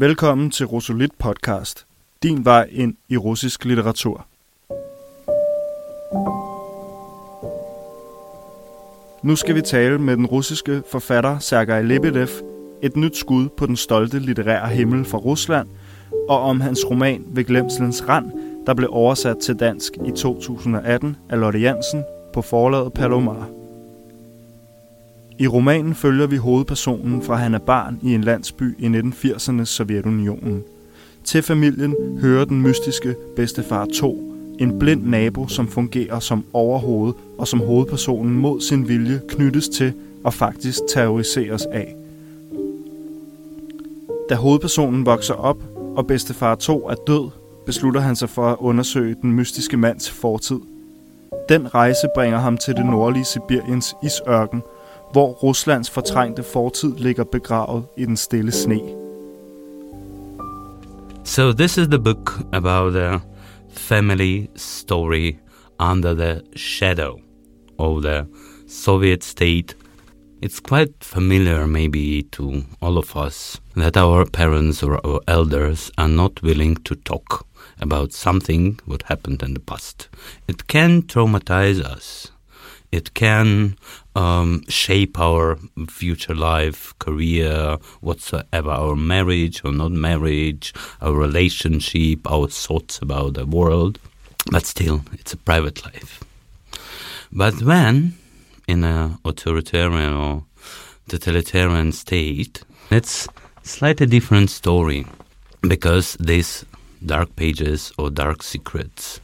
Velkommen 0.00 0.50
til 0.50 0.66
Rosolit 0.66 1.10
podcast. 1.18 1.86
Din 2.22 2.44
vej 2.44 2.68
ind 2.72 2.94
i 3.08 3.16
russisk 3.16 3.64
litteratur. 3.64 4.26
Nu 9.22 9.36
skal 9.36 9.54
vi 9.54 9.62
tale 9.62 9.98
med 9.98 10.16
den 10.16 10.26
russiske 10.26 10.82
forfatter 10.90 11.38
Sergej 11.38 11.82
Lebedev, 11.82 12.28
et 12.82 12.96
nyt 12.96 13.16
skud 13.16 13.48
på 13.48 13.66
den 13.66 13.76
stolte 13.76 14.18
litterære 14.18 14.68
himmel 14.68 15.04
fra 15.04 15.18
Rusland, 15.18 15.68
og 16.28 16.40
om 16.40 16.60
hans 16.60 16.90
roman 16.90 17.24
Ved 17.26 17.44
glemselens 17.44 18.08
rand, 18.08 18.32
der 18.66 18.74
blev 18.74 18.88
oversat 18.92 19.36
til 19.38 19.54
dansk 19.54 19.92
i 20.06 20.10
2018 20.10 21.16
af 21.30 21.40
Lotte 21.40 21.58
Jansen 21.58 22.04
på 22.34 22.42
forlaget 22.42 22.92
Palomar. 22.92 23.57
I 25.40 25.46
romanen 25.46 25.94
følger 25.94 26.26
vi 26.26 26.36
hovedpersonen 26.36 27.22
fra 27.22 27.34
han 27.34 27.54
er 27.54 27.58
barn 27.58 27.98
i 28.02 28.14
en 28.14 28.24
landsby 28.24 28.76
i 28.78 28.86
1980'ernes 28.86 29.64
Sovjetunionen. 29.64 30.62
Til 31.24 31.42
familien 31.42 31.94
hører 32.20 32.44
den 32.44 32.62
mystiske 32.62 33.14
bedstefar 33.36 33.86
2, 33.94 34.34
en 34.58 34.78
blind 34.78 35.02
nabo, 35.02 35.48
som 35.48 35.68
fungerer 35.68 36.20
som 36.20 36.44
overhoved 36.52 37.12
og 37.38 37.48
som 37.48 37.60
hovedpersonen 37.60 38.32
mod 38.32 38.60
sin 38.60 38.88
vilje 38.88 39.20
knyttes 39.28 39.68
til 39.68 39.92
og 40.24 40.34
faktisk 40.34 40.78
terroriseres 40.88 41.66
af. 41.66 41.96
Da 44.28 44.34
hovedpersonen 44.34 45.06
vokser 45.06 45.34
op, 45.34 45.62
og 45.96 46.06
bedstefar 46.06 46.54
2 46.54 46.88
er 46.88 46.94
død, 47.06 47.30
beslutter 47.66 48.00
han 48.00 48.16
sig 48.16 48.28
for 48.28 48.46
at 48.46 48.56
undersøge 48.60 49.16
den 49.22 49.32
mystiske 49.32 49.76
mands 49.76 50.10
fortid. 50.10 50.60
Den 51.48 51.74
rejse 51.74 52.08
bringer 52.14 52.38
ham 52.38 52.56
til 52.56 52.74
det 52.74 52.86
nordlige 52.86 53.24
Sibiriens 53.24 53.94
isørken– 54.02 54.62
hvor 55.12 55.32
Ruslands 55.32 55.90
fortrængte 55.90 56.42
fortid 56.42 56.92
ligger 56.98 57.24
begravet 57.24 57.84
i 57.96 58.04
den 58.04 58.16
stille 58.16 58.52
sne. 58.52 58.80
So 61.24 61.52
this 61.52 61.78
is 61.78 61.88
the 61.88 61.98
book 61.98 62.32
about 62.52 62.96
a 62.96 63.20
family 63.70 64.46
story 64.56 65.36
under 65.78 66.14
the 66.14 66.42
shadow 66.56 67.20
of 67.78 68.02
the 68.02 68.26
Soviet 68.68 69.24
state. 69.24 69.76
It's 70.40 70.60
quite 70.60 70.94
familiar, 71.02 71.66
maybe, 71.66 72.22
to 72.32 72.62
all 72.80 72.96
of 72.96 73.16
us 73.16 73.60
that 73.76 73.96
our 73.96 74.24
parents 74.24 74.82
or 74.82 75.06
our 75.06 75.20
elders 75.26 75.90
are 75.98 76.08
not 76.08 76.42
willing 76.42 76.76
to 76.84 76.94
talk 76.94 77.46
about 77.80 78.12
something 78.12 78.78
what 78.86 79.02
happened 79.02 79.42
in 79.42 79.54
the 79.54 79.60
past. 79.60 80.08
It 80.48 80.66
can 80.66 81.02
traumatize 81.02 81.80
us. 81.80 82.32
It 82.90 83.14
can 83.14 83.76
um, 84.18 84.64
shape 84.68 85.18
our 85.18 85.58
future 85.88 86.34
life, 86.34 86.92
career, 86.98 87.76
whatsoever, 88.00 88.70
our 88.70 88.96
marriage 88.96 89.64
or 89.64 89.72
not 89.72 89.92
marriage, 89.92 90.74
our 91.00 91.12
relationship, 91.12 92.30
our 92.30 92.48
thoughts 92.48 92.98
about 92.98 93.34
the 93.34 93.46
world. 93.46 93.98
But 94.50 94.66
still, 94.66 95.04
it's 95.12 95.32
a 95.34 95.36
private 95.36 95.84
life. 95.84 96.24
But 97.30 97.62
when 97.62 98.14
in 98.66 98.82
an 98.84 99.18
authoritarian 99.24 100.14
or 100.14 100.44
totalitarian 101.08 101.92
state, 101.92 102.64
it's 102.90 103.28
slightly 103.62 104.06
different 104.06 104.50
story 104.50 105.06
because 105.62 106.16
these 106.18 106.64
dark 107.04 107.36
pages 107.36 107.92
or 107.98 108.10
dark 108.10 108.42
secrets 108.42 109.20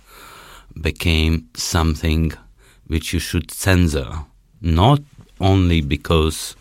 became 0.80 1.48
something 1.54 2.32
which 2.86 3.12
you 3.12 3.18
should 3.18 3.50
censor, 3.50 4.10
not 4.64 5.00
only 5.40 5.80
because 5.80 6.56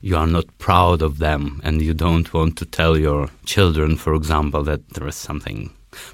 you 0.00 0.16
are 0.16 0.26
not 0.26 0.46
proud 0.58 1.02
of 1.02 1.18
them 1.18 1.60
and 1.64 1.82
you 1.82 1.92
don't 1.92 2.32
want 2.32 2.56
to 2.56 2.64
tell 2.64 2.96
your 2.96 3.28
children, 3.44 3.96
for 3.96 4.14
example, 4.14 4.62
that 4.62 4.88
there 4.90 5.08
is 5.08 5.16
something 5.16 5.70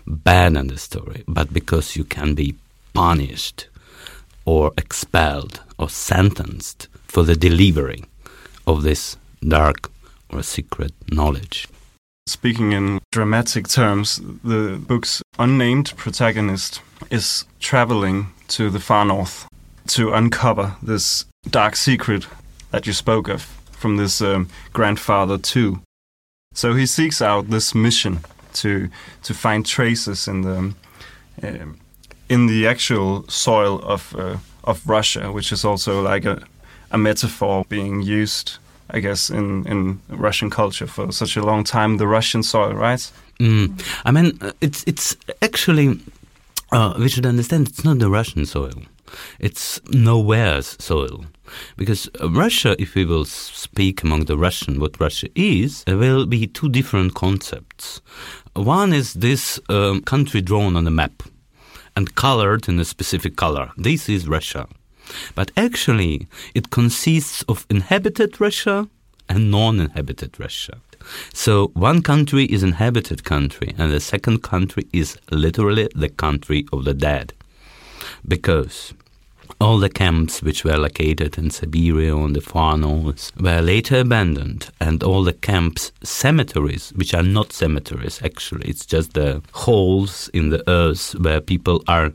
bad 0.07 0.57
in 0.57 0.69
the 0.69 0.79
story, 0.79 1.23
but 1.29 1.53
because 1.53 1.97
you 1.97 2.05
can 2.05 2.35
be 2.35 2.55
punished 2.95 3.69
or 4.45 4.73
expelled 4.79 5.61
or 5.79 5.89
sentenced 5.89 6.89
for 7.07 7.23
the 7.23 7.37
delivery 7.37 8.05
of 8.67 8.83
this 8.83 9.17
dark 9.47 9.91
or 10.31 10.43
secret 10.43 10.93
knowledge. 11.11 11.69
Speaking 12.27 12.73
in 12.73 13.01
dramatic 13.13 13.69
terms, 13.69 14.21
the 14.43 14.79
book's 14.79 15.23
unnamed 15.39 15.93
protagonist 15.97 16.81
is 17.11 17.45
traveling 17.61 18.29
to 18.49 18.71
the 18.71 18.81
far 18.81 19.05
north 19.05 19.47
to 19.89 20.13
uncover 20.13 20.77
this 20.83 21.27
dark 21.51 21.77
secret 21.77 22.27
that 22.71 22.87
you 22.87 22.93
spoke 22.93 23.29
of 23.29 23.43
from 23.73 23.97
this 23.97 24.21
um, 24.21 24.49
grandfather 24.73 25.39
too. 25.39 25.81
So 26.55 26.75
he 26.75 26.87
seeks 26.87 27.21
out 27.21 27.51
this 27.51 27.75
mission 27.75 28.21
to 28.55 28.89
to 29.23 29.35
find 29.35 29.67
traces 29.67 30.29
in 30.29 30.43
the 30.43 30.57
um, 31.43 31.79
in 32.29 32.47
the 32.47 32.67
actual 32.67 33.25
soil 33.29 33.81
of 33.83 34.15
uh, 34.17 34.37
of 34.63 34.89
Russia, 34.89 35.33
which 35.33 35.53
is 35.53 35.65
also 35.65 36.03
like 36.03 36.25
a, 36.25 36.43
a 36.91 36.99
metaphor 36.99 37.65
being 37.69 38.03
used, 38.03 38.59
I 38.91 39.01
guess, 39.01 39.31
in 39.31 39.67
in 39.67 40.01
Russian 40.09 40.51
culture 40.51 40.87
for 40.87 41.13
such 41.13 41.37
a 41.37 41.43
long 41.43 41.65
time. 41.65 41.99
The 41.99 42.07
Russian 42.07 42.43
soil, 42.43 42.75
right? 42.75 43.13
Mm. 43.41 43.83
I 44.05 44.11
mean, 44.13 44.39
uh, 44.41 44.53
it's 44.61 44.85
it's 44.87 45.17
actually 45.43 45.99
uh, 46.73 46.95
we 46.99 47.09
should 47.09 47.27
understand 47.27 47.69
it's 47.69 47.85
not 47.85 47.99
the 47.99 48.09
Russian 48.09 48.47
soil 48.47 48.83
it's 49.39 49.81
nowhere's 49.91 50.77
soil. 50.79 51.25
Because 51.77 52.09
Russia, 52.23 52.75
if 52.79 52.95
we 52.95 53.05
will 53.05 53.25
speak 53.25 54.03
among 54.03 54.25
the 54.25 54.37
Russian 54.37 54.81
what 54.81 55.01
Russia 55.01 55.29
is, 55.35 55.85
there 55.85 55.97
will 55.97 56.27
be 56.27 56.47
two 56.47 56.69
different 56.69 57.15
concepts. 57.15 58.01
One 58.55 58.93
is 58.93 59.15
this 59.15 59.61
um, 59.69 60.03
country 60.03 60.41
drawn 60.41 60.77
on 60.77 60.87
a 60.87 60.91
map 60.91 61.23
and 61.97 62.15
colored 62.15 62.69
in 62.69 62.79
a 62.81 62.85
specific 62.85 63.37
color. 63.37 63.71
This 63.77 64.09
is 64.09 64.29
Russia. 64.29 64.67
But 65.35 65.51
actually, 65.57 66.27
it 66.55 66.71
consists 66.71 67.43
of 67.43 67.67
inhabited 67.69 68.41
Russia 68.41 68.89
and 69.29 69.51
non-inhabited 69.51 70.39
Russia. 70.41 70.79
So 71.33 71.69
one 71.75 72.03
country 72.03 72.45
is 72.47 72.63
inhabited 72.63 73.25
country, 73.25 73.75
and 73.79 73.93
the 73.93 74.01
second 74.01 74.43
country 74.43 74.87
is 74.93 75.19
literally 75.31 75.89
the 75.95 76.09
country 76.09 76.67
of 76.73 76.85
the 76.85 76.95
dead, 76.95 77.35
because 78.27 78.95
all 79.61 79.79
the 79.79 79.89
camps 79.89 80.43
which 80.43 80.65
were 80.65 80.77
located 80.77 81.39
in 81.39 81.51
Siberia 81.51 82.15
on 82.17 82.33
the 82.33 82.41
far 82.41 82.77
north 82.77 83.31
were 83.39 83.61
later 83.61 84.01
abandoned, 84.01 84.71
and 84.81 85.03
all 85.03 85.23
the 85.25 85.33
camps 85.33 85.93
cemeteries, 86.03 86.91
which 86.97 87.15
are 87.15 87.23
not 87.23 87.53
cemeteries 87.53 88.21
actually, 88.23 88.69
it's 88.69 88.87
just 88.87 89.13
the 89.15 89.43
holes 89.53 90.29
in 90.33 90.51
the 90.51 90.69
earth 90.69 91.15
where 91.21 91.41
people 91.41 91.83
are 91.87 92.13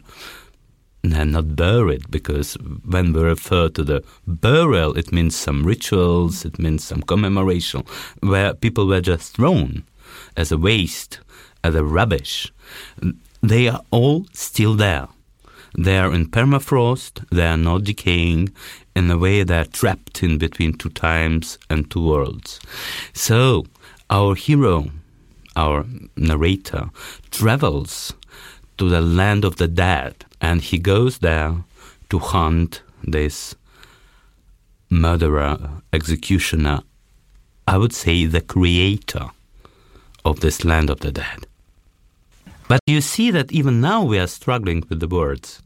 not 1.03 1.55
buried 1.55 2.11
because 2.11 2.55
when 2.85 3.13
we 3.13 3.21
refer 3.21 3.69
to 3.69 3.83
the 3.83 4.03
burial, 4.27 4.97
it 4.97 5.11
means 5.11 5.35
some 5.35 5.65
rituals, 5.65 6.43
it 6.45 6.59
means 6.59 6.83
some 6.83 7.01
commemoration, 7.01 7.83
where 8.19 8.53
people 8.53 8.85
were 8.85 9.01
just 9.01 9.35
thrown 9.35 9.83
as 10.35 10.51
a 10.51 10.57
waste, 10.57 11.19
as 11.63 11.75
a 11.75 11.83
rubbish. 11.83 12.51
They 13.41 13.69
are 13.69 13.81
all 13.91 14.25
still 14.33 14.75
there. 14.75 15.07
They 15.77 15.97
are 15.97 16.13
in 16.13 16.27
permafrost, 16.27 17.25
they 17.29 17.47
are 17.47 17.57
not 17.57 17.83
decaying, 17.83 18.49
in 18.95 19.09
a 19.09 19.17
way 19.17 19.43
they 19.43 19.59
are 19.59 19.65
trapped 19.65 20.23
in 20.23 20.37
between 20.37 20.73
two 20.73 20.89
times 20.89 21.57
and 21.69 21.89
two 21.89 22.05
worlds. 22.05 22.59
So, 23.13 23.65
our 24.09 24.35
hero, 24.35 24.91
our 25.55 25.85
narrator, 26.15 26.89
travels 27.31 28.13
to 28.77 28.89
the 28.89 29.01
land 29.01 29.45
of 29.45 29.57
the 29.57 29.67
dead 29.67 30.25
and 30.41 30.61
he 30.61 30.79
goes 30.79 31.19
there 31.19 31.55
to 32.09 32.19
hunt 32.19 32.81
this 33.03 33.55
murderer, 34.89 35.81
executioner, 35.93 36.81
I 37.67 37.77
would 37.77 37.93
say 37.93 38.25
the 38.25 38.41
creator 38.41 39.29
of 40.25 40.39
this 40.39 40.65
land 40.65 40.89
of 40.89 41.01
the 41.01 41.11
dead. 41.11 41.45
But 42.69 42.81
you 42.85 43.01
see 43.01 43.31
that 43.31 43.51
even 43.51 43.81
now 43.81 44.03
we 44.03 44.19
are 44.19 44.27
struggling 44.27 44.83
with 44.87 44.99
the 44.99 45.07
words. 45.07 45.61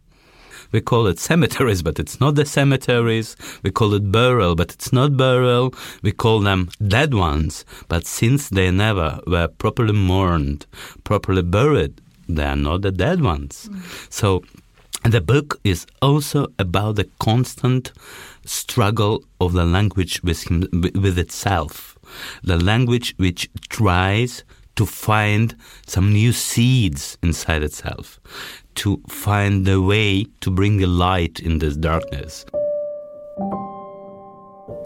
We 0.71 0.79
call 0.79 1.05
it 1.05 1.19
cemeteries, 1.19 1.83
but 1.83 1.99
it's 1.99 2.19
not 2.21 2.35
the 2.35 2.45
cemeteries. 2.45 3.35
We 3.61 3.71
call 3.71 3.93
it 3.93 4.09
burial, 4.11 4.55
but 4.55 4.71
it's 4.71 4.93
not 4.93 5.17
burial. 5.17 5.73
We 6.01 6.13
call 6.13 6.39
them 6.39 6.69
dead 6.87 7.13
ones, 7.13 7.65
but 7.89 8.07
since 8.07 8.49
they 8.49 8.71
never 8.71 9.19
were 9.27 9.49
properly 9.49 9.93
mourned, 9.93 10.65
properly 11.03 11.43
buried, 11.43 12.01
they 12.29 12.45
are 12.45 12.55
not 12.55 12.83
the 12.83 12.91
dead 12.91 13.21
ones. 13.21 13.69
Mm. 13.69 14.11
So 14.11 14.43
the 15.03 15.21
book 15.21 15.59
is 15.65 15.85
also 16.01 16.47
about 16.57 16.95
the 16.95 17.09
constant 17.19 17.91
struggle 18.45 19.25
of 19.41 19.51
the 19.51 19.65
language 19.65 20.23
with, 20.23 20.49
him, 20.49 20.69
with 20.71 21.19
itself, 21.19 21.99
the 22.43 22.57
language 22.57 23.13
which 23.17 23.49
tries 23.67 24.45
to 24.75 24.85
find 24.85 25.49
some 25.87 26.13
new 26.13 26.31
seeds 26.31 27.17
inside 27.23 27.65
itself, 27.65 28.17
to 28.75 28.97
find 29.09 29.65
the 29.65 29.79
way 29.79 30.25
to 30.41 30.51
bring 30.51 30.77
the 30.77 30.87
light 30.87 31.39
in 31.39 31.59
this 31.59 31.75
darkness. 31.77 32.45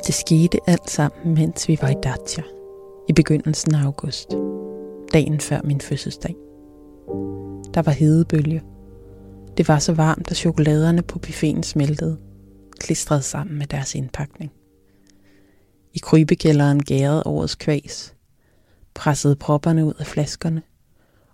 Det 0.08 0.14
skete 0.14 0.58
alt 0.68 0.90
sammen, 0.90 1.34
mens 1.34 1.68
vi 1.68 1.78
var 1.82 1.90
i 1.90 1.96
Dacia 2.04 2.44
i 3.10 3.14
begyndelsen 3.14 3.76
af 3.76 3.84
august. 3.84 4.30
dagen 5.14 5.40
før 5.40 5.62
min 5.64 5.82
fødselsdag. 5.82 6.36
Der 7.74 7.82
var 7.82 7.92
hedebølge. 7.92 8.64
Det 9.58 9.68
var 9.68 9.80
så 9.80 9.94
varmt, 9.94 10.32
at 10.32 10.38
chokoladerne 10.38 11.02
på 11.02 11.20
buffeten 11.20 11.64
smeltede, 11.64 12.18
klistret 12.80 13.24
sammen 13.24 13.58
med 13.58 13.68
deres 13.68 13.96
indpakning. 13.96 14.52
I 15.94 16.00
krybekælderen 16.00 16.84
gærede 16.84 17.24
årets 17.26 17.56
kvæs, 17.56 18.16
pressede 18.98 19.36
propperne 19.36 19.86
ud 19.86 19.94
af 20.00 20.08
flaskerne, 20.08 20.62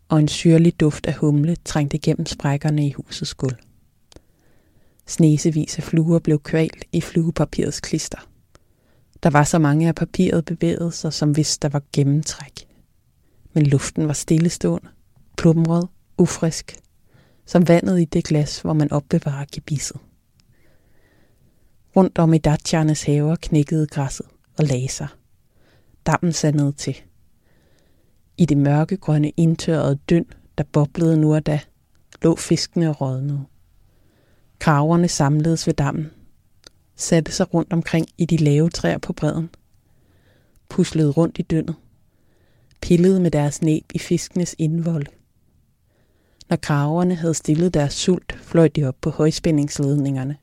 og 0.09 0.19
en 0.19 0.27
syrlig 0.27 0.79
duft 0.79 1.05
af 1.05 1.13
humle 1.13 1.55
trængte 1.65 1.97
gennem 1.97 2.25
sprækkerne 2.25 2.87
i 2.87 2.91
husets 2.91 3.33
gulv. 3.33 3.55
Snesevis 5.07 5.77
af 5.77 5.83
fluer 5.83 6.19
blev 6.19 6.39
kvalt 6.39 6.85
i 6.91 7.01
fluepapirets 7.01 7.79
klister. 7.79 8.17
Der 9.23 9.29
var 9.29 9.43
så 9.43 9.59
mange 9.59 9.87
af 9.87 9.95
papiret 9.95 10.45
bevægede 10.45 10.91
sig, 10.91 11.13
som 11.13 11.31
hvis 11.31 11.57
der 11.57 11.69
var 11.69 11.81
gennemtræk. 11.93 12.67
Men 13.53 13.65
luften 13.65 14.07
var 14.07 14.13
stillestående, 14.13 14.89
plumret, 15.37 15.87
ufrisk, 16.17 16.77
som 17.45 17.67
vandet 17.67 18.01
i 18.01 18.05
det 18.05 18.23
glas, 18.23 18.59
hvor 18.59 18.73
man 18.73 18.91
opbevarer 18.91 19.45
gebisset. 19.51 19.97
Rundt 21.95 22.19
om 22.19 22.33
i 22.33 22.37
Dacianes 22.37 23.03
haver 23.03 23.35
knækkede 23.35 23.87
græsset 23.87 24.25
og 24.57 24.65
lagde 24.65 24.89
sig. 24.89 25.07
Dammen 26.05 26.33
sandede 26.33 26.71
til. 26.71 27.01
I 28.37 28.45
det 28.45 28.57
mørke 28.57 28.97
grønne 28.97 29.29
indtørrede 29.29 29.99
dynd, 30.09 30.25
der 30.57 30.63
boblede 30.71 31.17
nu 31.17 31.35
og 31.35 31.45
da, 31.45 31.59
lå 32.21 32.35
fiskene 32.35 32.89
og 32.89 33.01
rådnede. 33.01 33.43
Kraverne 34.59 35.07
samledes 35.07 35.67
ved 35.67 35.73
dammen, 35.73 36.11
satte 36.95 37.31
sig 37.31 37.53
rundt 37.53 37.73
omkring 37.73 38.07
i 38.17 38.25
de 38.25 38.37
lave 38.37 38.69
træer 38.69 38.97
på 38.97 39.13
bredden, 39.13 39.49
puslede 40.69 41.11
rundt 41.11 41.39
i 41.39 41.41
dyndet, 41.41 41.75
pillede 42.81 43.19
med 43.19 43.31
deres 43.31 43.61
næb 43.61 43.83
i 43.93 43.99
fiskenes 43.99 44.55
indvold. 44.57 45.05
Når 46.49 46.57
kraverne 46.57 47.15
havde 47.15 47.33
stillet 47.33 47.73
deres 47.73 47.93
sult, 47.93 48.33
fløj 48.41 48.67
de 48.67 48.83
op 48.83 48.95
på 49.01 49.09
højspændingsledningerne. 49.09 50.37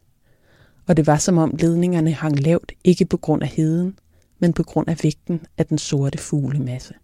Og 0.86 0.96
det 0.96 1.06
var 1.06 1.16
som 1.16 1.38
om 1.38 1.54
ledningerne 1.58 2.12
hang 2.12 2.40
lavt, 2.40 2.72
ikke 2.84 3.04
på 3.04 3.16
grund 3.16 3.42
af 3.42 3.48
heden, 3.48 3.98
men 4.38 4.52
på 4.52 4.62
grund 4.62 4.88
af 4.88 4.96
vægten 5.02 5.40
af 5.58 5.66
den 5.66 5.78
sorte 5.78 6.18
fuglemasse. 6.18 6.94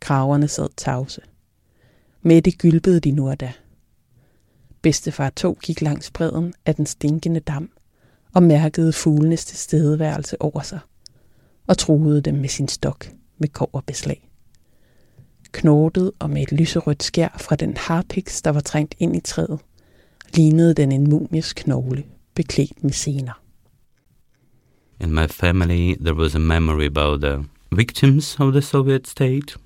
Kraverne 0.00 0.48
sad 0.48 0.68
tavse. 0.76 1.20
Med 2.22 2.42
det 2.42 2.58
gylpede 2.58 3.00
de 3.00 3.10
nu 3.10 3.28
og 3.28 3.40
da. 3.40 3.52
Bedstefar 4.82 5.30
tog 5.30 5.58
gik 5.62 5.80
langs 5.80 6.10
bredden 6.10 6.54
af 6.66 6.74
den 6.74 6.86
stinkende 6.86 7.40
dam 7.40 7.70
og 8.34 8.42
mærkede 8.42 8.92
fuglenes 8.92 9.44
tilstedeværelse 9.44 10.42
over 10.42 10.60
sig 10.62 10.78
og 11.66 11.78
truede 11.78 12.20
dem 12.20 12.34
med 12.34 12.48
sin 12.48 12.68
stok 12.68 13.08
med 13.38 13.48
koverbeslag. 13.48 14.28
Knortet 15.52 16.12
og 16.18 16.30
med 16.30 16.42
et 16.42 16.52
lyserødt 16.52 17.02
skær 17.02 17.36
fra 17.40 17.56
den 17.56 17.76
harpiks, 17.76 18.42
der 18.42 18.50
var 18.50 18.60
trængt 18.60 18.94
ind 18.98 19.16
i 19.16 19.20
træet, 19.20 19.58
lignede 20.34 20.74
den 20.74 20.92
en 20.92 21.10
mumies 21.10 21.52
knogle, 21.52 22.04
beklædt 22.34 22.84
med 22.84 22.92
sener. 22.92 23.42
In 25.00 25.14
my 25.14 25.26
family, 25.30 25.94
there 25.94 26.16
was 26.16 26.34
a 26.34 26.38
memory 26.38 26.86
about 26.86 27.20
the 27.20 27.44
victims 27.72 28.40
of 28.40 28.52
the 28.52 28.62
Soviet 28.62 29.08
state, 29.08 29.58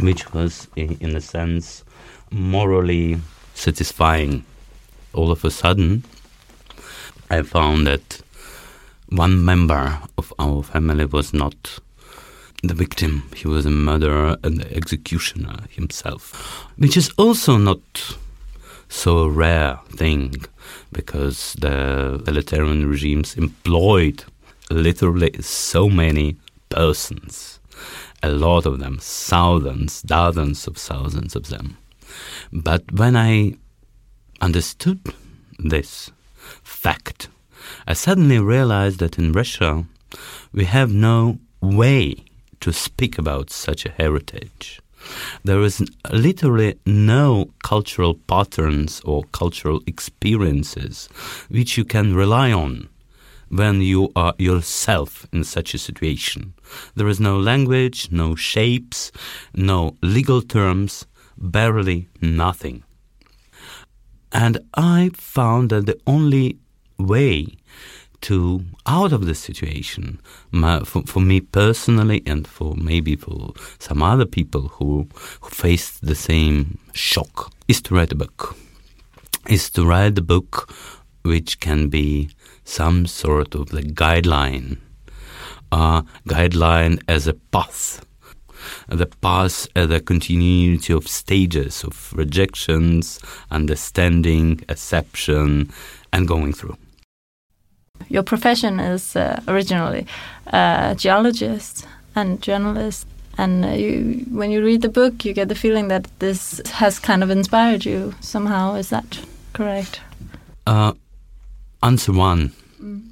which 0.00 0.32
was, 0.32 0.68
in 0.76 1.16
a 1.16 1.20
sense, 1.20 1.84
morally 2.30 3.18
satisfying. 3.54 4.44
All 5.12 5.30
of 5.30 5.44
a 5.44 5.50
sudden, 5.50 6.04
I 7.30 7.42
found 7.42 7.86
that 7.86 8.20
one 9.08 9.44
member 9.44 9.98
of 10.18 10.32
our 10.38 10.62
family 10.62 11.06
was 11.06 11.32
not 11.32 11.80
the 12.62 12.74
victim. 12.74 13.28
He 13.34 13.48
was 13.48 13.66
a 13.66 13.70
murderer 13.70 14.36
and 14.42 14.58
the 14.58 14.76
executioner 14.76 15.58
himself, 15.70 16.66
which 16.76 16.96
is 16.96 17.10
also 17.16 17.56
not 17.56 18.16
so 18.88 19.26
rare 19.26 19.78
thing 19.90 20.34
because 20.92 21.54
the 21.54 22.18
totalitarian 22.18 22.88
regimes 22.88 23.36
employed 23.36 24.24
literally 24.70 25.32
so 25.40 25.88
many 25.88 26.36
persons, 26.68 27.60
a 28.26 28.30
lot 28.30 28.66
of 28.66 28.78
them, 28.78 28.98
thousands, 29.00 30.02
dozens 30.02 30.66
of 30.66 30.76
thousands 30.76 31.36
of 31.36 31.48
them. 31.48 31.76
But 32.52 32.92
when 32.92 33.16
I 33.16 33.54
understood 34.40 35.00
this 35.58 36.10
fact, 36.62 37.28
I 37.86 37.94
suddenly 37.94 38.38
realized 38.38 38.98
that 38.98 39.18
in 39.18 39.32
Russia 39.32 39.84
we 40.52 40.64
have 40.64 40.92
no 40.92 41.38
way 41.60 42.24
to 42.60 42.72
speak 42.72 43.18
about 43.18 43.50
such 43.50 43.86
a 43.86 43.90
heritage. 43.90 44.80
There 45.44 45.62
is 45.62 45.84
literally 46.10 46.78
no 46.84 47.50
cultural 47.62 48.14
patterns 48.14 49.00
or 49.04 49.24
cultural 49.32 49.80
experiences 49.86 51.08
which 51.48 51.78
you 51.78 51.84
can 51.84 52.14
rely 52.14 52.50
on 52.50 52.88
when 53.48 53.80
you 53.80 54.10
are 54.16 54.34
yourself 54.38 55.26
in 55.32 55.44
such 55.44 55.74
a 55.74 55.78
situation. 55.78 56.54
There 56.94 57.08
is 57.08 57.20
no 57.20 57.38
language, 57.38 58.08
no 58.10 58.34
shapes, 58.34 59.12
no 59.54 59.96
legal 60.02 60.42
terms, 60.42 61.06
barely 61.38 62.08
nothing. 62.20 62.82
And 64.32 64.58
I 64.74 65.10
found 65.14 65.70
that 65.70 65.86
the 65.86 65.98
only 66.06 66.58
way 66.98 67.56
to 68.22 68.64
out 68.86 69.12
of 69.12 69.26
the 69.26 69.34
situation 69.34 70.18
my, 70.50 70.80
for, 70.80 71.02
for 71.02 71.20
me 71.20 71.40
personally 71.40 72.22
and 72.26 72.46
for 72.46 72.74
maybe 72.74 73.14
for 73.14 73.52
some 73.78 74.02
other 74.02 74.24
people 74.24 74.68
who, 74.68 75.06
who 75.40 75.50
faced 75.50 76.04
the 76.04 76.14
same 76.14 76.78
shock 76.92 77.52
is 77.68 77.82
to 77.82 77.94
write 77.94 78.12
a 78.12 78.16
book 78.16 78.56
is 79.48 79.70
to 79.70 79.86
write 79.86 80.18
a 80.18 80.22
book 80.22 80.72
which 81.22 81.60
can 81.60 81.88
be 81.88 82.28
some 82.66 83.06
sort 83.06 83.54
of 83.54 83.70
the 83.70 83.82
guideline 83.82 84.76
uh, 85.72 86.02
guideline 86.28 87.00
as 87.08 87.26
a 87.26 87.34
path 87.34 88.04
the 88.88 89.06
path 89.06 89.68
as 89.74 89.90
a 89.90 90.00
continuity 90.00 90.92
of 90.92 91.06
stages 91.06 91.84
of 91.84 92.12
rejections 92.12 93.18
understanding 93.50 94.60
acceptance 94.68 95.72
and 96.12 96.28
going 96.28 96.52
through 96.52 96.76
your 98.08 98.22
profession 98.22 98.80
is 98.80 99.16
uh, 99.16 99.40
originally 99.48 100.06
a 100.46 100.94
geologist 100.96 101.86
and 102.14 102.40
journalist. 102.40 103.06
And 103.38 103.64
uh, 103.64 103.68
you, 103.68 104.24
when 104.30 104.50
you 104.50 104.64
read 104.64 104.82
the 104.82 104.88
book, 104.88 105.24
you 105.24 105.34
get 105.34 105.48
the 105.48 105.54
feeling 105.54 105.88
that 105.88 106.08
this 106.18 106.60
has 106.70 106.98
kind 106.98 107.22
of 107.22 107.30
inspired 107.30 107.84
you 107.84 108.14
somehow. 108.20 108.74
Is 108.74 108.88
that 108.90 109.20
correct? 109.52 110.00
Uh, 110.66 110.94
answer 111.82 112.12
one, 112.12 112.52
mm. 112.85 113.11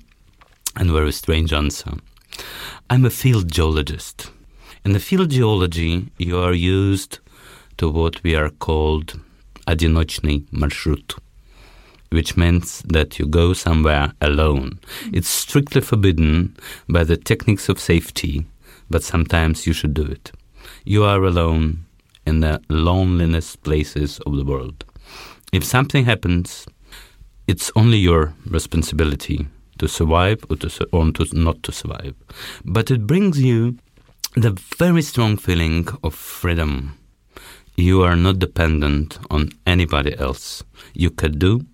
and 0.75 0.91
very 0.91 1.11
strange 1.11 1.53
answer. 1.53 1.93
I'm 2.89 3.05
a 3.05 3.09
field 3.09 3.51
geologist. 3.51 4.31
In 4.85 4.93
the 4.93 4.99
field 4.99 5.29
geology, 5.29 6.07
you 6.17 6.39
are 6.39 6.53
used 6.53 7.19
to 7.77 7.89
what 7.89 8.23
we 8.23 8.35
are 8.35 8.49
called 8.49 9.19
одиночный 9.67 10.45
маршрут 10.51 11.19
which 12.11 12.35
means 12.35 12.81
that 12.87 13.19
you 13.19 13.25
go 13.27 13.53
somewhere 13.53 14.13
alone. 14.21 14.79
It's 15.13 15.29
strictly 15.29 15.81
forbidden 15.81 16.55
by 16.87 17.03
the 17.03 17.17
techniques 17.17 17.69
of 17.69 17.79
safety, 17.79 18.47
but 18.89 19.03
sometimes 19.03 19.67
you 19.67 19.73
should 19.73 19.93
do 19.93 20.03
it. 20.03 20.31
You 20.85 21.03
are 21.03 21.23
alone 21.23 21.85
in 22.25 22.39
the 22.39 22.61
loneliness 22.69 23.55
places 23.55 24.19
of 24.25 24.35
the 24.35 24.43
world. 24.43 24.85
If 25.51 25.63
something 25.63 26.05
happens, 26.05 26.65
it's 27.47 27.71
only 27.75 27.97
your 27.97 28.33
responsibility 28.45 29.47
to 29.78 29.88
survive 29.88 30.44
or, 30.50 30.56
to, 30.56 30.88
or 30.92 31.10
to 31.12 31.26
not 31.32 31.62
to 31.62 31.72
survive. 31.72 32.14
But 32.64 32.90
it 32.90 33.06
brings 33.06 33.40
you 33.40 33.78
the 34.36 34.50
very 34.78 35.02
strong 35.02 35.36
feeling 35.36 35.88
of 36.02 36.14
freedom. 36.14 36.98
You 37.76 38.02
are 38.02 38.16
not 38.16 38.38
dependent 38.38 39.18
on 39.30 39.50
anybody 39.66 40.16
else. 40.18 40.62
You 40.94 41.10
can 41.10 41.38
do 41.38 41.66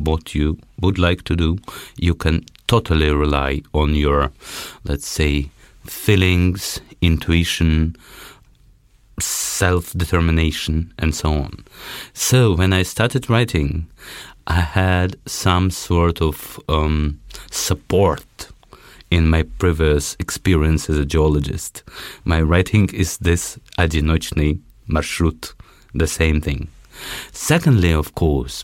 what 0.00 0.34
you 0.34 0.58
would 0.80 0.98
like 0.98 1.24
to 1.24 1.36
do, 1.36 1.58
you 1.96 2.14
can 2.14 2.44
totally 2.66 3.10
rely 3.10 3.62
on 3.74 3.94
your, 3.94 4.32
let's 4.84 5.06
say, 5.06 5.50
feelings, 5.84 6.80
intuition, 7.00 7.96
self 9.20 9.92
determination, 9.92 10.92
and 10.98 11.14
so 11.14 11.32
on. 11.32 11.64
So 12.14 12.54
when 12.54 12.72
I 12.72 12.82
started 12.82 13.28
writing, 13.28 13.86
I 14.47 14.61
had 14.61 15.17
some 15.25 15.71
sort 15.71 16.21
of 16.21 16.59
um, 16.69 17.19
support 17.51 18.47
in 19.09 19.29
my 19.29 19.43
previous 19.59 20.15
experience 20.19 20.89
as 20.89 20.97
a 20.97 21.05
geologist. 21.05 21.83
My 22.23 22.41
writing 22.41 22.89
is 22.93 23.17
this 23.17 23.57
одиночный 23.77 24.59
маршрут, 24.87 25.53
the 25.93 26.07
same 26.07 26.41
thing. 26.41 26.67
Secondly, 27.31 27.91
of 27.91 28.15
course, 28.15 28.63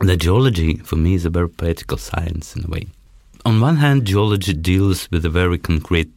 the 0.00 0.16
geology 0.16 0.76
for 0.78 0.96
me 0.96 1.14
is 1.14 1.24
a 1.24 1.30
very 1.30 1.48
poetical 1.48 1.98
science 1.98 2.54
in 2.56 2.64
a 2.64 2.68
way. 2.68 2.86
On 3.44 3.60
one 3.60 3.76
hand, 3.76 4.06
geology 4.06 4.52
deals 4.52 5.08
with 5.10 5.22
the 5.22 5.30
very 5.30 5.58
concrete 5.58 6.12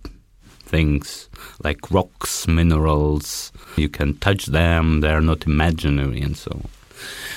things 0.69 1.29
like 1.63 1.91
rocks, 1.91 2.47
minerals. 2.47 3.51
You 3.75 3.89
can 3.89 4.17
touch 4.17 4.47
them, 4.47 5.01
they 5.01 5.09
are 5.09 5.21
not 5.21 5.45
imaginary 5.45 6.21
and 6.21 6.37
so 6.37 6.51
on. 6.51 6.72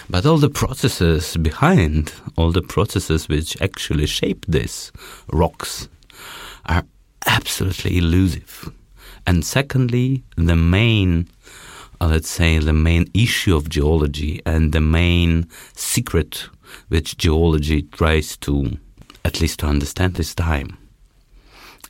But 0.10 0.26
all 0.26 0.38
the 0.38 0.50
processes 0.50 1.38
behind, 1.38 2.14
all 2.36 2.52
the 2.52 2.62
processes 2.62 3.28
which 3.28 3.60
actually 3.62 4.06
shape 4.06 4.46
these 4.48 4.92
rocks, 5.32 5.90
are 6.66 6.84
absolutely 7.26 7.98
elusive. 7.98 8.72
And 9.26 9.46
secondly, 9.46 10.24
the 10.38 10.56
main, 10.56 11.28
uh, 12.00 12.08
let's 12.08 12.30
say, 12.30 12.60
the 12.60 12.74
main 12.74 13.10
issue 13.14 13.56
of 13.56 13.70
geology 13.70 14.42
and 14.46 14.72
the 14.72 14.82
main 14.82 15.48
secret 15.74 16.48
which 16.88 17.18
geology 17.18 17.82
tries 17.84 18.38
to, 18.38 18.78
at 19.26 19.42
least 19.42 19.60
to 19.60 19.66
understand, 19.68 20.16
this 20.16 20.34
time. 20.34 20.78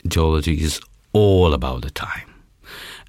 Geology 0.08 0.62
is 0.62 0.80
all 1.14 1.54
about 1.54 1.82
the 1.82 1.92
time. 1.92 2.34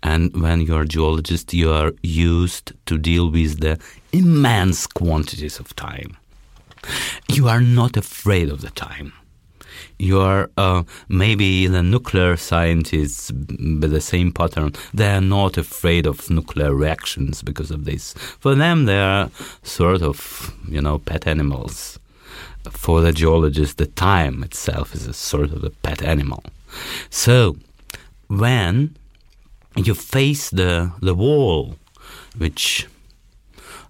And 0.03 0.41
when 0.41 0.61
you're 0.61 0.83
a 0.83 0.87
geologist, 0.87 1.53
you 1.53 1.73
are 1.73 1.93
used 2.03 2.73
to 2.87 2.99
deal 2.99 3.31
with 3.31 3.61
the 3.61 3.79
immense 4.13 4.87
quantities 4.87 5.59
of 5.59 5.75
time. 5.77 6.17
You 7.29 7.49
are 7.49 7.61
not 7.61 7.97
afraid 7.97 8.49
of 8.49 8.61
the 8.61 8.71
time. 8.71 9.13
You 9.99 10.21
are 10.21 10.51
uh, 10.57 10.85
maybe 11.09 11.67
the 11.67 11.83
nuclear 11.83 12.37
scientists 12.37 13.33
with 13.33 13.91
the 13.91 14.01
same 14.01 14.33
pattern. 14.33 14.73
They 14.95 15.11
are 15.11 15.21
not 15.21 15.57
afraid 15.57 16.07
of 16.07 16.31
nuclear 16.31 16.75
reactions 16.75 17.43
because 17.43 17.71
of 17.71 17.85
this. 17.85 18.15
For 18.39 18.55
them, 18.55 18.85
they 18.85 19.01
are 19.01 19.31
sort 19.63 20.03
of, 20.03 20.55
you 20.69 20.81
know, 20.81 20.99
pet 20.99 21.27
animals. 21.27 21.99
For 22.71 23.01
the 23.01 23.13
geologist, 23.13 23.79
the 23.79 23.87
time 23.87 24.43
itself 24.43 24.95
is 24.95 25.07
a 25.07 25.13
sort 25.13 25.53
of 25.53 25.65
a 25.65 25.71
pet 25.71 26.03
animal. 26.03 26.43
So, 27.11 27.57
when 28.29 28.97
you 29.75 29.95
face 29.95 30.51
the, 30.51 30.93
the 31.01 31.15
wall 31.15 31.77
which 32.37 32.87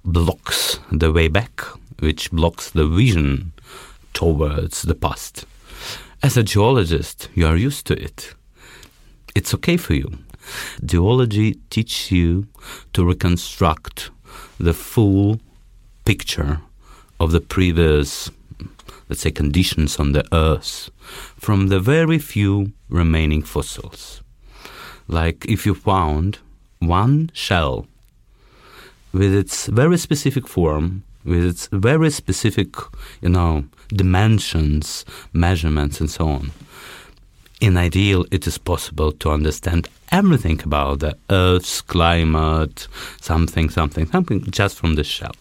blocks 0.05 0.79
the 0.91 1.13
way 1.13 1.29
back, 1.29 1.61
which 2.01 2.31
blocks 2.31 2.71
the 2.71 2.87
vision 2.87 3.53
towards 4.13 4.83
the 4.83 4.95
past. 4.95 5.45
As 6.23 6.37
a 6.37 6.43
geologist, 6.43 7.29
you 7.35 7.47
are 7.47 7.57
used 7.57 7.87
to 7.87 7.95
it. 7.95 8.35
It's 9.35 9.55
okay 9.55 9.77
for 9.77 9.95
you. 9.95 10.19
Geology 10.85 11.55
teaches 11.71 12.11
you 12.11 12.47
to 12.93 13.05
reconstruct 13.05 14.11
the 14.59 14.75
full 14.75 15.41
picture 16.05 16.61
of 17.21 17.33
the 17.33 17.41
previous, 17.41 18.31
let's 19.09 19.23
say, 19.23 19.31
conditions 19.31 19.99
on 19.99 20.13
the 20.13 20.25
Earth 20.33 20.91
from 21.39 21.69
the 21.69 21.81
very 21.81 22.19
few 22.19 22.73
remaining 22.89 23.43
fossils. 23.43 24.23
Like 25.07 25.45
if 25.47 25.67
you 25.67 25.75
found 25.75 26.39
one 26.81 27.31
shell 27.33 27.87
with 29.13 29.35
its 29.35 29.67
very 29.67 29.99
specific 29.99 30.47
form, 30.47 31.03
with 31.25 31.45
its 31.45 31.69
very 31.73 32.11
specific, 32.11 32.75
you 33.21 33.29
know, 33.29 33.65
dimensions, 33.89 35.05
measurements, 35.33 36.01
and 36.01 36.11
so 36.11 36.29
on. 36.29 36.51
In 37.61 37.77
ideal, 37.77 38.25
it 38.31 38.47
is 38.47 38.57
possible 38.57 39.11
to 39.13 39.31
understand 39.31 39.89
everything 40.13 40.63
about 40.63 41.01
the 41.01 41.17
Earth's 41.29 41.81
climate, 41.81 42.87
something, 43.21 43.69
something, 43.69 44.07
something, 44.07 44.43
just 44.51 44.77
from 44.77 44.95
the 44.95 45.05
shell. 45.05 45.35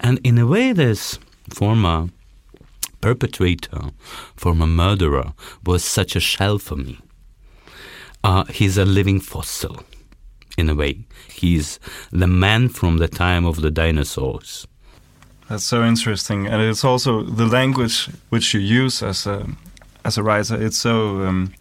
And 0.00 0.18
in 0.24 0.38
a 0.38 0.46
way, 0.46 0.72
this 0.72 1.18
former 1.48 2.08
perpetrator, 3.00 3.90
former 4.36 4.66
murderer, 4.66 5.34
was 5.64 5.84
such 5.84 6.16
a 6.16 6.20
shell 6.20 6.58
for 6.58 6.76
me. 6.76 6.98
Uh, 8.24 8.44
he's 8.44 8.78
a 8.78 8.84
living 8.84 9.20
fossil, 9.20 9.84
in 10.56 10.68
a 10.68 10.74
way. 10.74 10.98
He's 11.28 11.78
the 12.10 12.26
man 12.26 12.68
from 12.68 12.98
the 12.98 13.08
time 13.08 13.44
of 13.44 13.60
the 13.60 13.70
dinosaurs. 13.70 14.66
That's 15.48 15.64
so 15.64 15.84
interesting, 15.84 16.46
and 16.46 16.62
it's 16.62 16.84
also 16.84 17.22
the 17.22 17.46
language 17.46 18.08
which 18.30 18.54
you 18.54 18.60
use 18.60 19.02
as 19.02 19.26
a 19.26 19.46
as 20.04 20.18
a 20.18 20.22
writer. 20.22 20.56
It's 20.60 20.78
so 20.78 21.22
um, 21.26 21.52